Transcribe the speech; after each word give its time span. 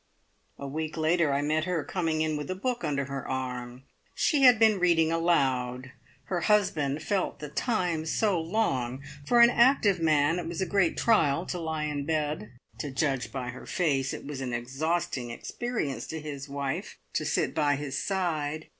A 0.57 0.65
week 0.67 0.97
later 0.97 1.31
I 1.31 1.43
met 1.43 1.65
her 1.65 1.83
coming 1.83 2.21
in 2.21 2.35
with 2.35 2.49
a 2.49 2.55
book 2.55 2.83
under 2.83 3.05
her 3.05 3.27
arm. 3.27 3.83
She 4.15 4.41
had 4.41 4.57
been 4.57 4.79
"reading 4.79 5.11
aloud. 5.11 5.91
Her 6.23 6.41
husband 6.41 7.03
felt 7.03 7.37
the 7.37 7.49
time 7.49 8.07
so 8.07 8.39
long. 8.41 9.03
For 9.27 9.41
an 9.41 9.51
active 9.51 9.99
man, 9.99 10.39
it 10.39 10.47
was 10.47 10.59
a 10.59 10.65
great 10.65 10.97
trial 10.97 11.45
to 11.45 11.59
lie 11.59 11.83
in 11.83 12.05
bed." 12.05 12.51
To 12.79 12.89
judge 12.89 13.31
by 13.31 13.49
her 13.49 13.67
face, 13.67 14.11
it 14.11 14.25
was 14.25 14.41
an 14.41 14.53
exhausting 14.53 15.29
experience 15.29 16.07
to 16.07 16.19
his 16.19 16.49
wife 16.49 16.97
to 17.13 17.23
sit 17.23 17.53
by 17.53 17.75
his 17.75 17.95
side. 18.03 18.69